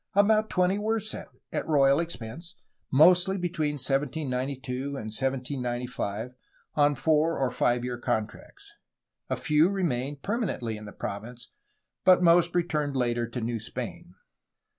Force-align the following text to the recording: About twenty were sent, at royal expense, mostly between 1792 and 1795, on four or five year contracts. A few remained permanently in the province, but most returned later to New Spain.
About 0.15 0.49
twenty 0.49 0.79
were 0.79 0.99
sent, 0.99 1.29
at 1.51 1.67
royal 1.67 1.99
expense, 1.99 2.55
mostly 2.91 3.37
between 3.37 3.73
1792 3.75 4.85
and 4.97 5.13
1795, 5.13 6.31
on 6.73 6.95
four 6.95 7.37
or 7.37 7.51
five 7.51 7.83
year 7.83 7.99
contracts. 7.99 8.73
A 9.29 9.35
few 9.35 9.69
remained 9.69 10.23
permanently 10.23 10.75
in 10.75 10.85
the 10.85 10.91
province, 10.91 11.51
but 12.03 12.23
most 12.23 12.55
returned 12.55 12.95
later 12.95 13.27
to 13.29 13.41
New 13.41 13.59
Spain. 13.59 14.15